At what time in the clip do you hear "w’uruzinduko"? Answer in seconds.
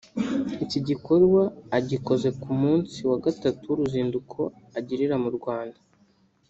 3.67-4.39